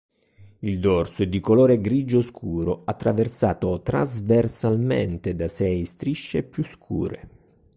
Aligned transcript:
Il 0.61 0.79
dorso 0.79 1.21
è 1.21 1.27
di 1.27 1.39
colore 1.39 1.79
grigio 1.79 2.23
scuro, 2.23 2.81
attraversato 2.85 3.83
trasversalmente 3.83 5.35
da 5.35 5.47
sei 5.47 5.85
strisce 5.85 6.41
più 6.41 6.63
scure. 6.65 7.29